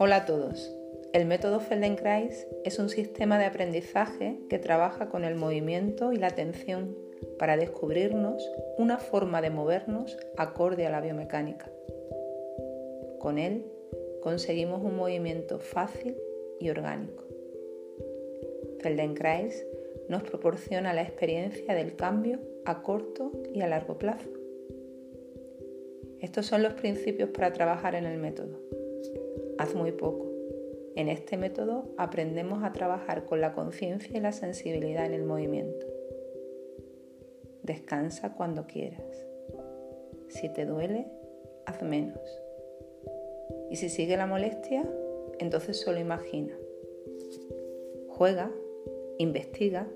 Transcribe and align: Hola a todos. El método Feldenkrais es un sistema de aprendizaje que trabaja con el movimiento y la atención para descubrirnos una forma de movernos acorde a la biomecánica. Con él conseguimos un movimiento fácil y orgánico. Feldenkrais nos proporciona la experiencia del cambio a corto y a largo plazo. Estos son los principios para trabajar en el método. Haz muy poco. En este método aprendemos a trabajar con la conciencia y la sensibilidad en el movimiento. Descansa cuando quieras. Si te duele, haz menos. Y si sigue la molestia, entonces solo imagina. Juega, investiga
Hola 0.00 0.18
a 0.18 0.26
todos. 0.26 0.72
El 1.12 1.26
método 1.26 1.58
Feldenkrais 1.58 2.46
es 2.64 2.78
un 2.78 2.88
sistema 2.88 3.36
de 3.36 3.46
aprendizaje 3.46 4.38
que 4.48 4.60
trabaja 4.60 5.08
con 5.08 5.24
el 5.24 5.34
movimiento 5.34 6.12
y 6.12 6.18
la 6.18 6.28
atención 6.28 6.96
para 7.36 7.56
descubrirnos 7.56 8.48
una 8.76 8.98
forma 8.98 9.42
de 9.42 9.50
movernos 9.50 10.16
acorde 10.36 10.86
a 10.86 10.90
la 10.90 11.00
biomecánica. 11.00 11.68
Con 13.18 13.38
él 13.38 13.66
conseguimos 14.22 14.84
un 14.84 14.94
movimiento 14.94 15.58
fácil 15.58 16.16
y 16.60 16.70
orgánico. 16.70 17.24
Feldenkrais 18.78 19.66
nos 20.08 20.22
proporciona 20.22 20.94
la 20.94 21.02
experiencia 21.02 21.74
del 21.74 21.96
cambio 21.96 22.38
a 22.64 22.84
corto 22.84 23.32
y 23.52 23.62
a 23.62 23.66
largo 23.66 23.98
plazo. 23.98 24.28
Estos 26.20 26.46
son 26.46 26.62
los 26.62 26.74
principios 26.74 27.30
para 27.30 27.52
trabajar 27.52 27.96
en 27.96 28.06
el 28.06 28.18
método. 28.18 28.60
Haz 29.58 29.74
muy 29.74 29.92
poco. 29.92 30.26
En 30.94 31.08
este 31.08 31.36
método 31.36 31.94
aprendemos 31.96 32.62
a 32.64 32.72
trabajar 32.72 33.24
con 33.24 33.40
la 33.40 33.52
conciencia 33.52 34.16
y 34.16 34.20
la 34.20 34.32
sensibilidad 34.32 35.04
en 35.04 35.14
el 35.14 35.24
movimiento. 35.24 35.86
Descansa 37.62 38.34
cuando 38.34 38.66
quieras. 38.66 39.26
Si 40.28 40.52
te 40.52 40.64
duele, 40.64 41.06
haz 41.66 41.82
menos. 41.82 42.20
Y 43.70 43.76
si 43.76 43.88
sigue 43.88 44.16
la 44.16 44.26
molestia, 44.26 44.88
entonces 45.38 45.80
solo 45.80 45.98
imagina. 45.98 46.56
Juega, 48.08 48.50
investiga 49.18 49.86